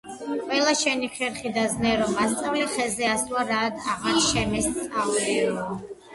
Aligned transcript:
ყველა 0.43 0.71
შენი 0.77 1.09
ხერხი 1.17 1.51
და 1.57 1.65
ზნე 1.73 1.91
რომ 1.99 2.15
მასწავლე, 2.21 2.65
ხეზე 2.73 3.07
ასვლა 3.11 3.45
რად 3.53 3.79
აღარ 3.93 4.19
შემასწავლეო 4.31 5.71